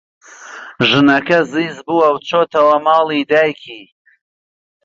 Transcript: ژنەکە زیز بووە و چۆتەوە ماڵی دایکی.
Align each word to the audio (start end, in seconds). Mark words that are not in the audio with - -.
ژنەکە 0.89 1.39
زیز 1.51 1.77
بووە 1.87 2.07
و 2.15 2.23
چۆتەوە 2.27 2.75
ماڵی 2.85 3.27
دایکی. 3.31 3.81